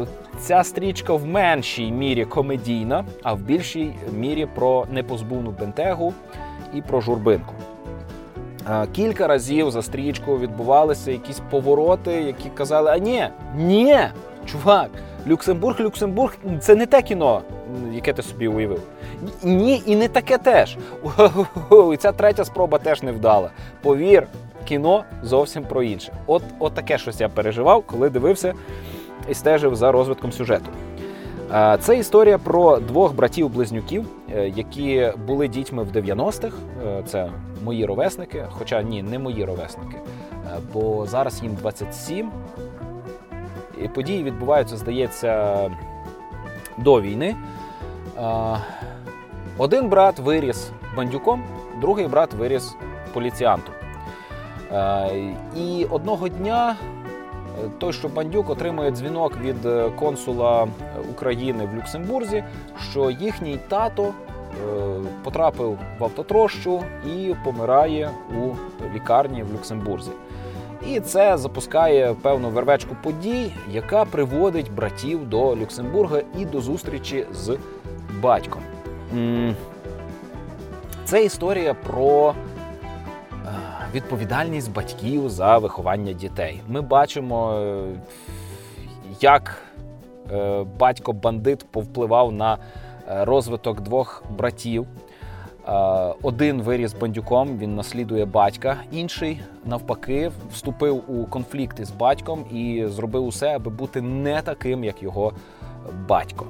[0.03, 6.13] е, ця стрічка в меншій мірі комедійна, а в більшій мірі про непозбувну бентегу
[6.73, 7.53] і про журбинку.
[8.91, 13.97] Кілька разів за стрічкою відбувалися якісь повороти, які казали: а ні, ні,
[14.45, 14.89] чувак,
[15.27, 17.41] Люксембург, Люксембург це не те кіно,
[17.93, 18.81] яке ти собі уявив.
[19.43, 20.77] Ні, і не таке теж.
[21.93, 23.49] І ця третя спроба теж не вдала.
[23.81, 24.27] Повір,
[24.65, 26.13] кіно зовсім про інше.
[26.27, 28.53] От, от таке щось я переживав, коли дивився
[29.29, 30.69] і стежив за розвитком сюжету.
[31.53, 36.57] Е, Це історія про двох братів-близнюків, е, які були дітьми в 90-х.
[36.85, 37.29] Е, Це
[37.63, 39.97] мої ровесники, хоча ні, не мої ровесники,
[40.73, 42.31] бо зараз їм 27.
[43.83, 45.57] І події відбуваються, здається,
[46.77, 47.35] до війни.
[49.57, 51.43] Один брат виріс бандюком,
[51.81, 52.75] другий брат виріс
[53.13, 53.73] поліціантом.
[55.55, 56.75] І одного дня
[57.77, 60.67] той, що бандюк, отримує дзвінок від е, консула
[61.11, 62.43] України в Люксембурзі,
[62.91, 64.13] що їхній тато е,
[65.23, 68.55] потрапив в автотрощу і помирає у
[68.95, 70.11] лікарні в Люксембурзі.
[70.87, 77.57] І це запускає певну вервечку подій, яка приводить братів до Люксембурга і до зустрічі з
[78.21, 78.61] батьком.
[81.05, 82.33] Це історія про е,
[83.93, 86.61] відповідальність батьків за виховання дітей.
[86.67, 87.83] Ми бачимо, е,
[89.21, 89.57] як
[90.31, 92.57] е, батько-бандит повпливав на
[93.09, 94.87] е, розвиток двох братів.
[96.21, 103.25] Один виріс бандюком, він наслідує батька, інший, навпаки, вступив у конфлікт із батьком і зробив
[103.25, 105.33] усе, аби бути не таким, як його
[106.07, 106.45] батько.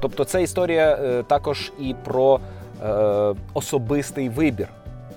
[0.00, 2.40] Тобто, це історія також і про
[3.54, 4.68] особистий вибір.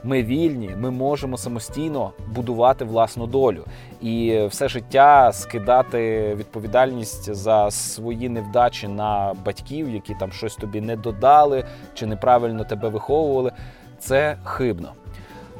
[0.04, 3.64] Ми вільні, ми можемо самостійно будувати власну долю
[4.02, 10.96] і все життя скидати відповідальність за свої невдачі на батьків, які там щось тобі не
[10.96, 13.52] додали чи неправильно тебе виховували.
[14.00, 14.90] Це хибно.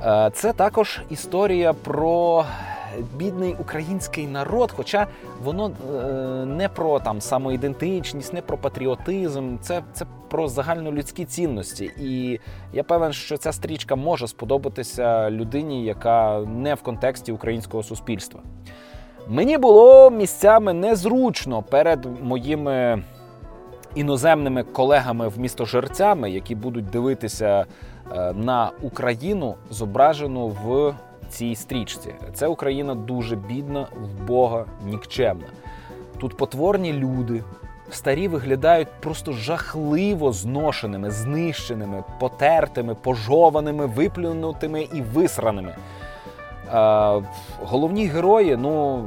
[0.06, 2.46] Е, Це також історія про
[3.16, 5.08] бідний український народ, хоча
[5.44, 11.92] воно е, не про там самоідентичність, не про патріотизм, це, це про загальнолюдські цінності.
[12.00, 12.40] І
[12.74, 18.40] я певен, що ця стрічка може сподобатися людині, яка не в контексті українського суспільства.
[19.28, 23.04] Мені було місцями незручно перед моїми
[23.96, 27.66] іноземними колегами в містожерцями, які будуть дивитися
[28.12, 30.96] е, на Україну, зображену в
[31.34, 32.16] цій стрічці.
[32.34, 35.48] Це Україна дуже бідна, вбога, нікчемна.
[36.18, 37.44] Тут потворні люди.
[37.90, 45.76] Старі виглядають просто жахливо зношеними, знищеними, потертими, пожованими, виплюнутими і висраними.
[46.74, 47.22] Е,
[47.62, 49.04] головні герої, ну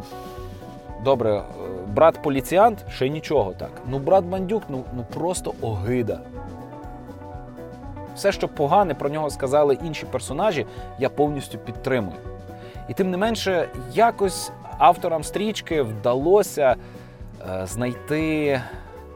[1.05, 1.43] добре, е,
[1.87, 3.71] брат поліціант ще нічого так.
[3.89, 6.21] Ну, брат бандюк, ну, ну просто огида.
[8.17, 10.67] Все, що погане про нього сказали інші персонажі,
[10.99, 12.17] я повністю підтримую.
[12.89, 16.77] І тим не менше, якось авторам стрічки вдалося
[17.65, 18.61] знайти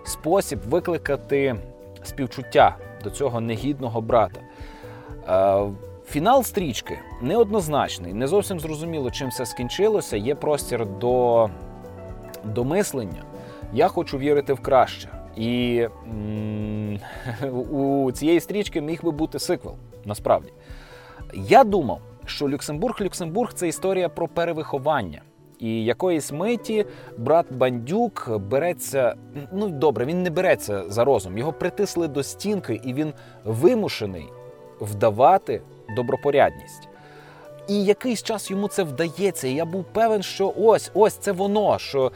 [0.04, 1.56] спосіб викликати
[2.02, 4.40] співчуття до цього негідного брата.
[6.06, 10.16] Фінал стрічки неоднозначний, не зовсім зрозуміло, чим все скінчилося.
[10.16, 11.50] Є простір до,
[12.44, 13.22] до мислення.
[13.72, 15.08] Я хочу вірити в краще.
[15.36, 15.86] І
[17.70, 20.52] у цієї стрічки міг би бути сиквел, насправді.
[21.34, 25.22] Я думав, що Люксембург-Люксембург це історія про перевиховання.
[25.58, 26.86] І якоїсь миті
[27.18, 29.14] брат Бандюк береться.
[29.52, 31.38] Ну добре, він не береться за розум.
[31.38, 33.12] Його притисли до стінки, і він
[33.44, 34.26] вимушений
[34.80, 35.62] вдавати
[35.96, 36.88] добропорядність.
[37.68, 39.48] І якийсь час йому це вдається.
[39.48, 41.78] І я був певен, що ось ось це воно.
[41.78, 42.12] Що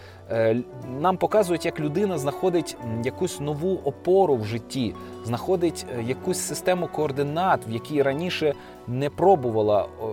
[1.01, 7.69] нам показують, як людина знаходить якусь нову опору в житті, знаходить е, якусь систему координат,
[7.69, 8.55] в якій раніше
[8.89, 10.05] не пробувала е,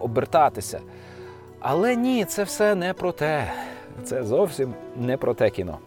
[0.00, 0.80] обертатися.
[1.60, 3.52] Але ні, це все не про те.
[4.04, 5.78] Це зовсім не про те кіно.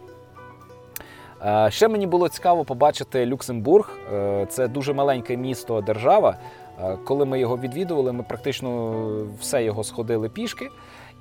[1.44, 3.98] Е, ще мені було цікаво побачити Люксембург.
[4.14, 6.36] Е, це дуже маленьке місто, держава.
[6.82, 9.00] Е, коли ми його відвідували, ми практично
[9.40, 10.68] все його сходили пішки.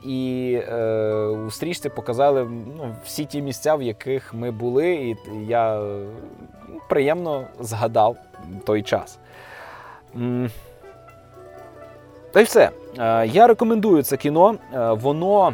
[0.03, 2.43] І е, у стрічці показали
[2.77, 5.15] ну, всі ті місця, в яких ми були, і
[5.47, 5.81] я
[6.89, 8.17] приємно згадав
[8.65, 9.19] той час.
[12.31, 12.69] Та й все.
[13.25, 14.55] Я рекомендую це кіно.
[14.73, 15.53] Воно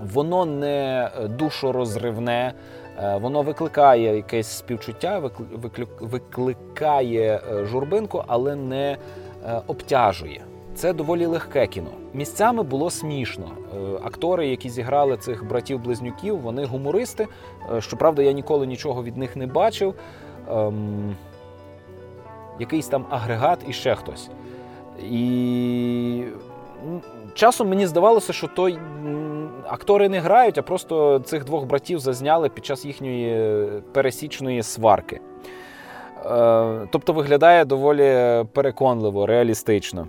[0.00, 2.52] воно не душорозривне,
[3.20, 5.30] воно викликає якесь співчуття,
[6.00, 8.96] викликає е, журбинку, але не
[9.46, 10.40] е, обтяжує.
[10.78, 11.90] Це доволі легке кіно.
[12.14, 13.44] Місцями було смішно.
[13.46, 17.26] Е, актори, які зіграли цих братів-близнюків, вони гумористи.
[17.78, 19.94] Щоправда, я ніколи нічого від них не бачив.
[20.50, 21.16] Ем...
[22.58, 24.30] Якийсь там агрегат і ще хтось.
[25.10, 26.24] І
[27.34, 28.78] часом мені здавалося, що той
[29.66, 35.20] актори не грають, а просто цих двох братів зазняли під час їхньої пересічної сварки.
[36.26, 40.08] Е, тобто виглядає доволі переконливо, реалістично.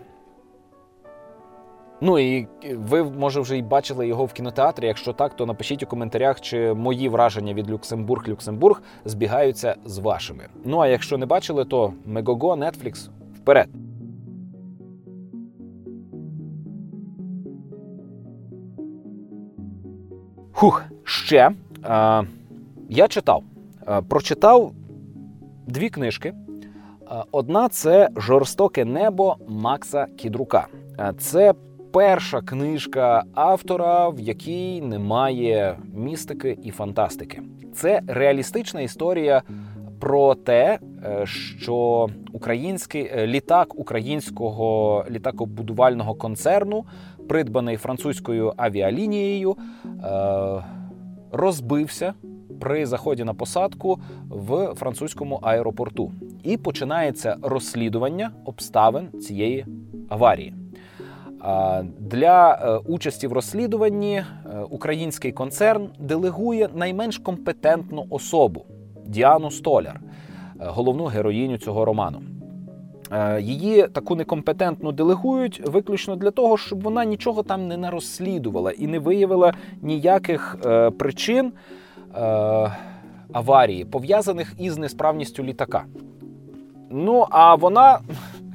[2.02, 4.88] Ну і ви, може, вже й бачили його в кінотеатрі.
[4.88, 10.48] Якщо так, то напишіть у коментарях, чи мої враження від Люксембург-Люксембург збігаються з вашими.
[10.66, 13.70] Ну а якщо не бачили, то Мегого, Netflix, вперед!
[20.52, 21.52] Хух, ще
[21.86, 22.24] е,
[22.90, 23.44] я читав.
[23.88, 24.72] Е, прочитав
[25.68, 26.30] дві книжки.
[26.30, 26.36] Е,
[27.32, 30.68] одна це Жорстоке небо Макса Кідрука.
[31.00, 31.54] Е, це
[31.92, 37.42] перша книжка автора, в якій немає містики і фантастики.
[37.74, 39.42] Це реалістична історія
[40.00, 46.86] про те, е, що український е, літак українського літакобудувального концерну
[47.30, 50.64] придбаний французькою авіалінією, е,
[51.32, 52.14] розбився
[52.60, 54.00] при заході на посадку
[54.30, 56.12] в французькому аеропорту.
[56.44, 59.66] І починається розслідування обставин цієї
[60.10, 60.59] аварії.
[62.00, 64.26] Для е, участі в розслідуванні е,
[64.70, 68.66] український концерн делегує найменш компетентну особу
[69.06, 70.00] Діану Столяр,
[70.60, 72.22] головну героїню цього роману.
[73.12, 78.88] Е, її таку некомпетентну делегують виключно для того, щоб вона нічого там не нарозслідувала і
[78.88, 81.52] не виявила ніяких е, причин
[82.16, 82.72] е,
[83.34, 85.86] аварії, пов'язаних із несправністю літака.
[86.90, 88.00] Ну, а вона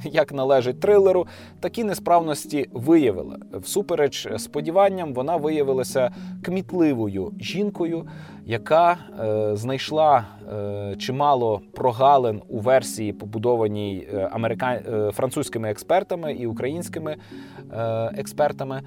[0.04, 1.26] як належить трилеру,
[1.60, 3.38] такі несправності виявила.
[3.52, 6.10] Всупереч сподіванням, вона виявилася
[6.42, 8.06] кмітливою жінкою,
[8.46, 14.72] яка е, знайшла е, чимало прогалин у версії, побудованій е, американ...
[14.74, 17.16] е, французькими експертами і українськими
[17.72, 18.82] е, експертами.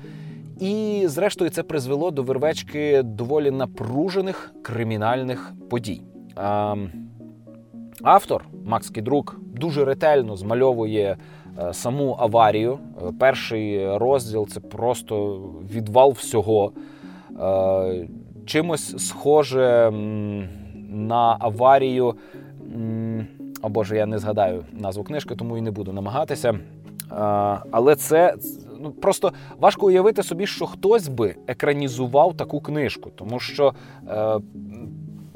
[0.59, 6.01] І, зрештою, це призвело до вервечки доволі напружених кримінальних подій.
[8.03, 11.17] Автор Макс Кідрук дуже ретельно змальовує
[11.59, 12.79] е, саму аварію.
[13.01, 15.39] Е, перший розділ це просто
[15.73, 16.71] відвал всього.
[17.41, 18.07] Е,
[18.45, 19.91] чимось схоже
[20.89, 22.15] на аварію.
[23.61, 26.59] О Боже, я не згадаю назву книжки, тому і не буду намагатися.
[27.71, 28.35] Але це
[28.79, 33.73] ну просто важко уявити собі, що хтось би екранізував таку книжку, тому що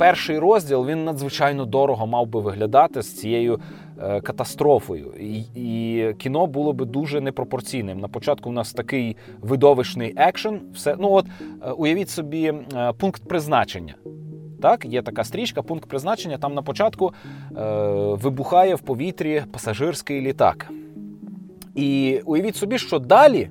[0.02, 3.60] перший розділ він надзвичайно дорого мав би виглядати з цією
[4.00, 8.00] е, катастрофою, і, і кіно було би дуже непропорційним.
[8.00, 10.62] На початку у нас такий видовищний екшен.
[10.74, 11.26] Все ну от
[11.66, 13.96] е, уявіть собі е, пункт призначення.
[14.62, 16.38] Так, є така стрічка, пункт призначення.
[16.38, 17.64] Там на початку е,
[18.14, 20.72] вибухає в повітрі пасажирський літак.
[21.76, 23.50] І уявіть собі, що далі,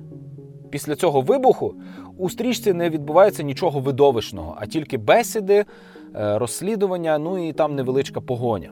[0.69, 1.75] після цього вибуху,
[2.17, 5.65] у стрічці не відбувається нічого видовищного, а тільки бесіди,
[6.13, 8.71] розслідування, ну і там невеличка погоня.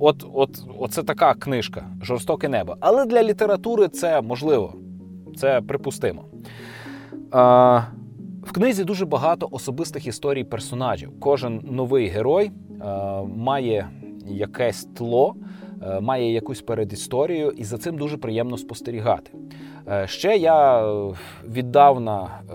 [0.00, 2.76] От, от, Оце така книжка Жорстоке небо.
[2.80, 4.74] Але для літератури це можливо,
[5.36, 6.24] це припустимо.
[7.30, 7.80] А,
[8.42, 11.20] В книзі дуже багато особистих історій персонажів.
[11.20, 12.50] Кожен новий герой
[12.80, 13.88] а, має
[14.26, 15.34] якесь тло,
[16.00, 19.30] має якусь передісторію, і за цим дуже приємно спостерігати.
[19.88, 20.86] Е, ще я
[21.48, 22.54] віддавна е,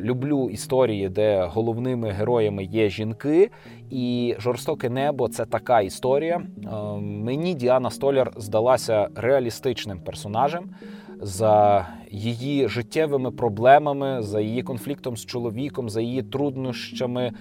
[0.00, 3.50] люблю історії, де головними героями є жінки,
[3.90, 6.36] і жорстоке небо це така історія.
[6.36, 6.68] Е,
[7.00, 10.64] мені Діана Столяр здалася реалістичним персонажем.
[11.20, 17.32] За її життєвими проблемами, за її конфліктом з чоловіком, за її труднощами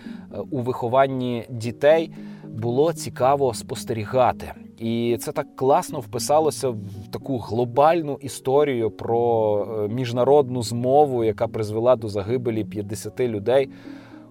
[0.51, 2.11] у вихованні дітей
[2.43, 4.53] було цікаво спостерігати.
[4.84, 6.77] І це так класно вписалося в
[7.11, 13.69] таку глобальну історію про е, міжнародну змову, яка призвела до загибелі 50 людей.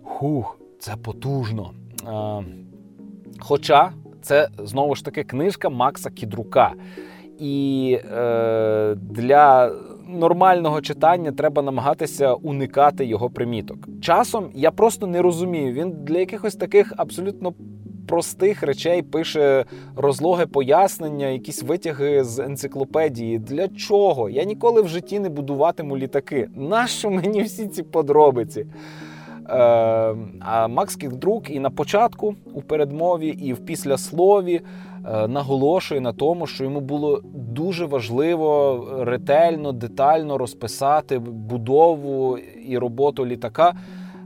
[0.02, 1.70] Хух, це потужно.
[3.40, 3.92] Хоча
[4.22, 6.72] це знову ж таки книжка Макса Кідрука.
[7.38, 9.72] І е, для
[10.08, 13.88] нормального читання треба намагатися уникати його приміток.
[14.00, 15.72] Часом я просто не розумію.
[15.72, 17.52] Він для якихось таких абсолютно
[18.12, 19.64] простих речей пише
[19.96, 23.38] розлоге пояснення, якісь витяги з енциклопедії.
[23.38, 24.30] Для чого?
[24.30, 26.48] Я ніколи в житті не будуватиму літаки.
[26.56, 28.60] Нащо мені всі ці подробиці?
[28.60, 28.66] Е,
[30.40, 36.46] а Макс Кікдрук і на початку у передмові, і в післяслові е, наголошує на тому,
[36.46, 42.38] що йому було дуже важливо ретельно, детально розписати будову
[42.68, 43.74] і роботу літака.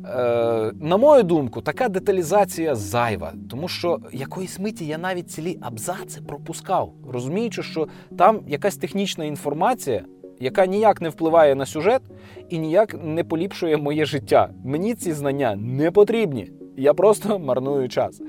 [0.09, 6.21] Е, на мою думку, така деталізація зайва, тому що якоїсь миті я навіть цілі абзаци
[6.21, 7.89] пропускав, розуміючи, що
[8.19, 10.05] там якась технічна інформація,
[10.41, 12.03] яка ніяк не впливає на сюжет
[12.49, 14.49] і ніяк не поліпшує моє життя.
[14.65, 16.51] Мені ці знання не потрібні.
[16.77, 18.21] Я просто марную час.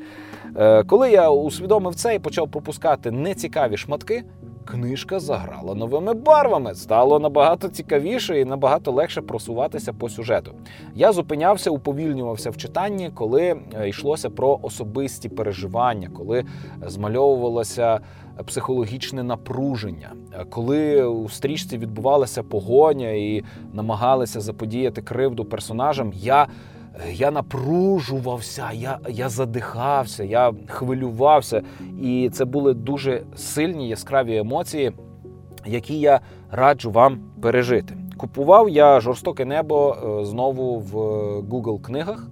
[0.55, 4.23] Е, коли я усвідомив це і почав пропускати нецікаві шматки,
[4.71, 6.75] книжка заграла новими барвами.
[6.75, 10.51] Стало набагато цікавіше і набагато легше просуватися по сюжету.
[10.95, 16.45] Я зупинявся, уповільнювався в читанні, коли е, йшлося про особисті переживання, коли
[16.85, 17.99] змальовувалося
[18.45, 23.43] психологічне напруження, е, коли у стрічці відбувалася погоня і
[23.73, 26.13] намагалися заподіяти кривду персонажам.
[26.15, 26.47] Я
[27.11, 31.61] я напружувався, я я задихався, я хвилювався.
[32.01, 34.91] І це були дуже сильні яскраві емоції,
[35.65, 36.19] які я
[36.51, 37.97] раджу вам пережити.
[38.17, 40.93] Купував я жорстоке небо е, знову в
[41.41, 42.27] Google книгах.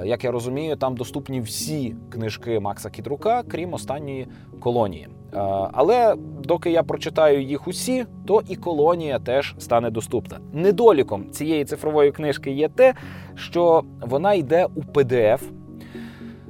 [0.00, 4.26] Е, як я розумію, там доступні всі книжки Макса Кідрука, крім останньої
[4.60, 5.08] колонії.
[5.34, 5.38] Е,
[5.72, 10.38] але доки я прочитаю їх усі, то і колонія теж стане доступна.
[10.52, 12.94] Недоліком цієї цифрової книжки є те,
[13.34, 15.40] що вона йде у PDF.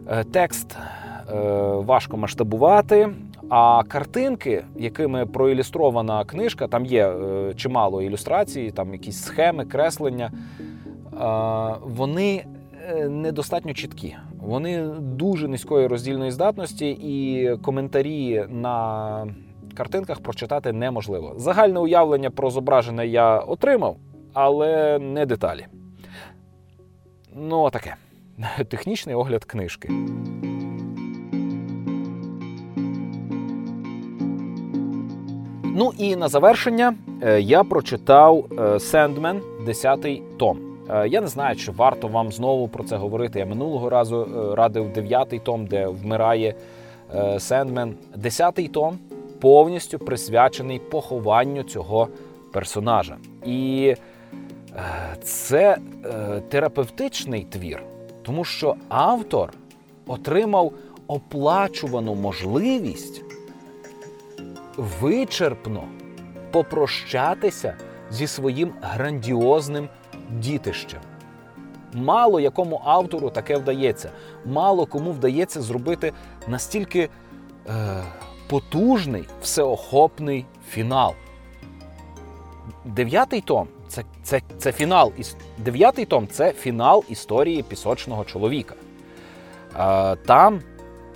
[0.08, 0.76] Е, текст
[1.74, 3.08] важко масштабувати.
[3.48, 7.14] А картинки, якими проілюстрована книжка, там є
[7.56, 10.30] чимало ілюстрацій, там якісь схеми, креслення,
[11.82, 12.44] вони
[13.08, 14.16] недостатньо чіткі.
[14.40, 19.26] Вони дуже низької роздільної здатності, і коментарі на
[19.76, 21.34] картинках прочитати неможливо.
[21.36, 23.96] Загальне уявлення про зображене я отримав,
[24.32, 25.66] але не деталі.
[27.36, 27.94] Ну, таке.
[28.68, 29.88] Технічний огляд книжки.
[35.76, 38.46] Ну і на завершення е, я прочитав
[38.78, 40.73] Сендмен, 10 том.
[40.90, 43.38] Е, я не знаю, чи варто вам знову про це говорити.
[43.38, 46.54] Я минулого разу е, радив дев'ятий том, де вмирає
[47.14, 47.94] е, Сендмен.
[48.16, 48.98] Десятий том
[49.40, 52.08] повністю присвячений похованню цього
[52.52, 53.16] персонажа.
[53.46, 53.94] І
[55.22, 55.78] це
[56.48, 57.82] терапевтичний твір,
[58.22, 59.52] тому що автор
[60.06, 60.72] отримав
[61.06, 63.22] оплачувану можливість
[64.76, 65.82] вичерпно
[66.50, 67.76] попрощатися
[68.10, 69.88] зі своїм грандіозним
[70.40, 71.00] дітище.
[71.94, 74.10] Мало якому автору таке вдається.
[74.44, 76.12] Мало кому вдається зробити
[76.48, 77.08] настільки
[77.68, 78.02] е,
[78.48, 81.14] потужний, всеохопний фінал.
[82.84, 85.12] Дев'ятий том це це, це фінал.
[85.58, 88.74] Дев'ятий том це фінал історії пісочного чоловіка.
[89.78, 90.60] Е, там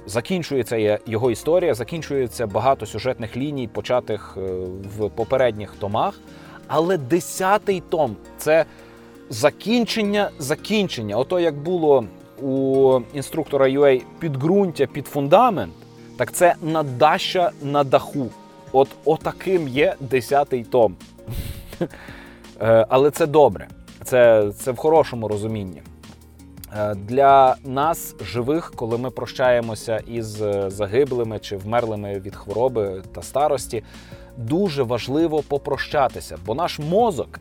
[0.07, 4.41] закінчується його історія, закінчується багато сюжетних ліній, початих е,
[4.99, 6.21] в попередніх томах.
[6.67, 8.65] Але десятий том це
[9.31, 11.17] закінчення, закінчення.
[11.17, 12.05] Ото як було
[12.43, 15.73] у інструктора UA підґрунтя під фундамент,
[16.17, 18.27] так це надаща на даху.
[18.73, 20.97] От отаким є десятий том.
[22.61, 23.69] Е, але це добре.
[24.05, 25.83] Це, Це в хорошому розумінні.
[26.77, 33.23] Е, для нас, живих, коли ми прощаємося із е, загиблими чи вмерлими від хвороби та
[33.23, 33.83] старості,
[34.37, 37.41] дуже важливо попрощатися, бо наш мозок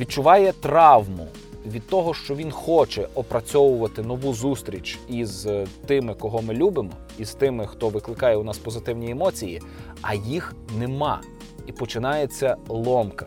[0.00, 1.28] відчуває травму
[1.66, 7.24] від того, що він хоче опрацьовувати нову зустріч із е, тими, кого ми любимо, і
[7.24, 9.62] з тими, хто викликає у нас позитивні емоції,
[10.02, 11.20] а їх нема.
[11.66, 13.26] І починається ломка.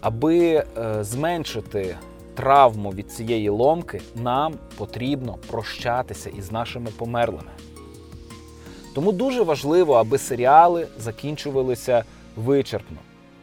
[0.00, 0.64] Аби е,
[1.04, 1.96] зменшити
[2.34, 7.50] травму від цієї ломки, нам потрібно прощатися із нашими померлими.
[8.94, 12.04] Тому дуже важливо, аби серіали закінчувалися
[12.36, 12.96] вичерпно.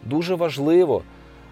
[0.03, 1.01] Дуже важливо,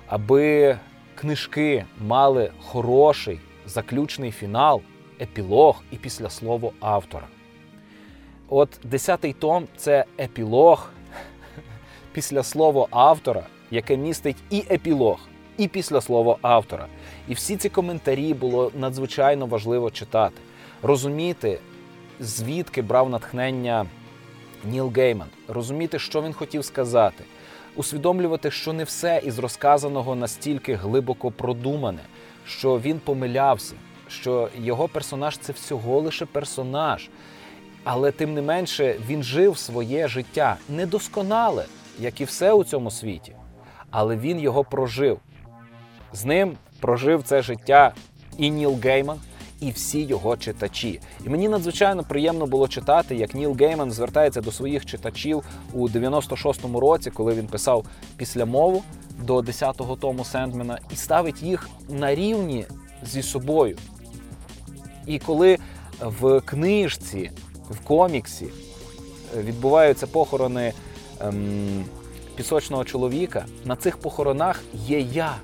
[0.07, 0.77] аби
[1.17, 4.81] книжки мали хороший заключний фінал,
[5.21, 7.27] епілог і післяслово автора.
[8.49, 10.89] От десятий том це епілог
[12.13, 15.19] післяслово автора, яке містить і епілог,
[15.57, 16.87] і післяслово автора.
[17.27, 20.41] І всі ці коментарі було надзвичайно важливо читати,
[20.83, 21.59] розуміти,
[22.19, 23.85] звідки брав натхнення
[24.65, 27.23] Ніл Гейман, розуміти, що він хотів сказати,
[27.77, 32.01] усвідомлювати, що не все із розказаного настільки глибоко продумане,
[32.45, 33.73] що він помилявся,
[34.07, 37.09] що його персонаж це всього лише персонаж.
[37.83, 41.65] Але тим не менше він жив своє життя недосконале,
[41.99, 43.35] як і все у цьому світі.
[43.91, 45.19] Але він його прожив.
[46.13, 47.93] З ним прожив це життя
[48.37, 49.19] і Ніл Гейман,
[49.59, 50.99] і всі його читачі.
[51.25, 55.43] І мені надзвичайно приємно було читати, як Ніл Гейман звертається до своїх читачів
[55.73, 57.85] у 96-му році, коли він писав
[58.17, 58.83] після мову
[59.23, 62.65] до 10-го тому Сендмена, і ставить їх на рівні
[63.03, 63.77] зі собою.
[65.05, 65.57] І коли
[66.01, 67.31] в книжці,
[67.69, 68.47] в коміксі
[69.37, 70.73] відбуваються похорони
[71.19, 71.85] ем,
[72.35, 75.35] пісочного чоловіка, на цих похоронах є я.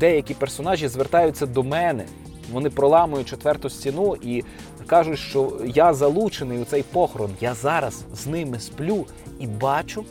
[0.00, 2.06] Деякі персонажі звертаються до мене.
[2.52, 4.44] Вони проламують четверту стіну і
[4.86, 7.30] кажуть, що я залучений у цей похорон.
[7.40, 9.06] Я зараз з ними сплю
[9.38, 10.04] і бачу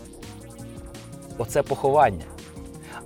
[1.37, 2.25] оце поховання.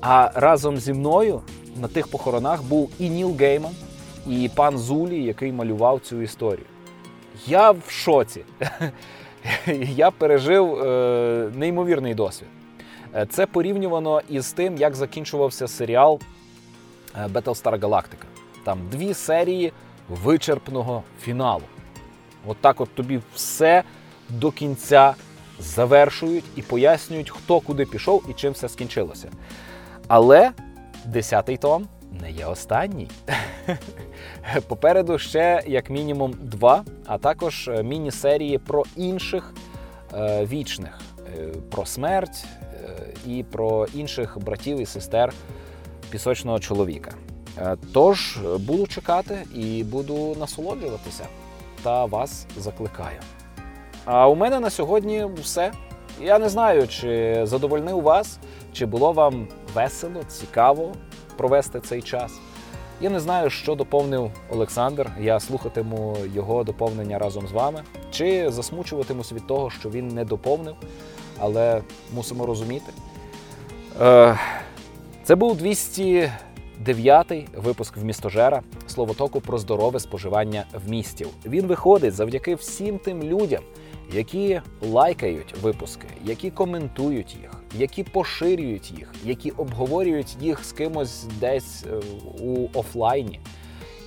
[0.02, 1.42] А разом зі мною
[1.82, 3.72] на тих похоронах був і Ніл Гейман,
[4.28, 6.66] і пан Зулі, який малював цю історію.
[7.48, 8.44] Я в шоці.
[9.82, 12.48] Я пережив е, неймовірний досвід.
[13.16, 16.20] Е, це порівнювано із тим, як закінчувався серіал
[17.16, 18.37] е, Battlestar Galactica.
[18.68, 19.74] Там дві серії
[20.10, 21.64] вичерпного фіналу.
[22.48, 23.84] От так от тобі все
[24.30, 25.16] до кінця
[25.60, 29.30] завершують і пояснюють, хто куди пішов і чим все скінчилося.
[30.08, 30.52] Але
[31.06, 31.88] десятий том
[32.22, 33.10] не є останній.
[34.68, 39.54] Попереду ще, як мінімум, два, а також е, міні-серії про інших
[40.14, 41.00] е, вічних,
[41.38, 42.88] е, про смерть е,
[43.28, 45.34] і про інших братів і сестер
[46.10, 47.12] пісочного чоловіка.
[47.62, 51.28] Е, тож буду чекати і буду насолоджуватися
[51.84, 53.20] та вас закликаю.
[54.06, 55.72] А у мене на сьогодні все.
[56.22, 58.40] Я не знаю, чи задовольнив вас,
[58.74, 60.92] чи було вам весело, цікаво
[61.38, 62.32] провести цей час.
[63.02, 65.12] Я не знаю, що доповнив Олександр.
[65.20, 70.76] Я слухатиму його доповнення разом з вами, чи засмучуватимусь від того, що він не доповнив,
[71.40, 71.82] але
[72.14, 72.92] мусимо розуміти.
[74.02, 74.40] Е,
[75.24, 75.56] це був
[76.86, 81.26] 209-й випуск в містожера словотоку про здорове споживання в місті.
[81.46, 83.64] Він виходить завдяки всім тим людям,
[84.14, 91.86] які лайкають випуски, які коментують їх, які поширюють їх, які обговорюють їх з кимось десь
[91.86, 92.02] е,
[92.42, 93.40] у офлайні.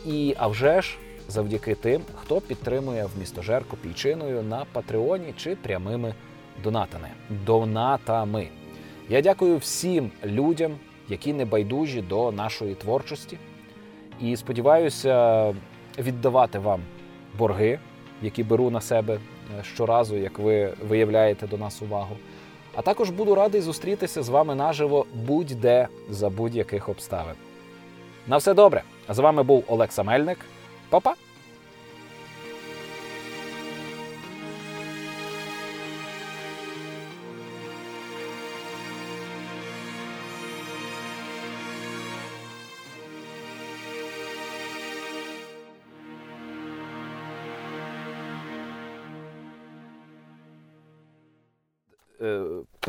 [0.06, 0.98] І а вже ж
[1.28, 6.14] завдяки тим, хто підтримує в містожер копійчиною на Патреоні чи прямими
[6.62, 7.08] донатами.
[7.46, 8.48] Донатами.
[9.08, 10.72] Я дякую всім людям,
[11.10, 13.38] які не байдужі до нашої творчості,
[14.20, 15.54] і сподіваюся
[15.98, 16.80] віддавати вам
[17.38, 17.78] борги,
[18.22, 19.18] які беру на себе
[19.62, 22.16] щоразу, як ви виявляєте до нас увагу.
[22.74, 27.34] А також буду радий зустрітися з вами наживо будь-де за будь-яких обставин.
[28.26, 28.82] На все добре!
[29.08, 30.38] З вами був Олекса Мельник.
[30.90, 31.14] Па-па!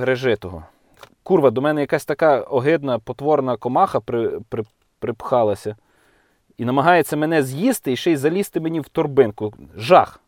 [0.02, 0.64] Пережитого.
[1.24, 4.64] Курва, до мене якась така огидна, потворна комаха при, при,
[5.00, 5.76] припхалася
[6.58, 9.54] і намагається мене з'їсти і ще й залізти мені в торбинку.
[9.78, 10.20] Жах.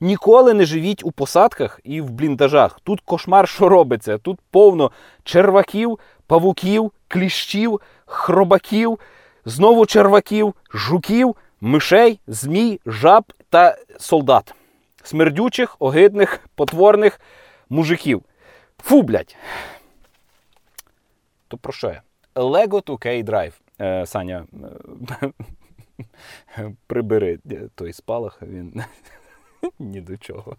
[0.00, 2.80] Ніколи не живіть у посадках і в бліндажах.
[2.80, 4.18] Тут кошмар, що робиться.
[4.18, 4.90] Тут повно
[5.22, 8.98] черваків, павуків, кліщів, хробаків,
[9.44, 14.54] знову черваків, жуків, мишей, змій, жаб та солдат.
[15.02, 17.20] Смердючих, огидних, потворних
[17.68, 18.22] мужиків.
[18.84, 19.36] Фу, блядь.
[21.48, 22.02] То про що я?
[22.34, 23.52] Lego 2K Drive.
[23.80, 24.46] Е, Саня,
[26.58, 28.84] е, прибери е, той спалах, він
[29.78, 30.56] ні до чого.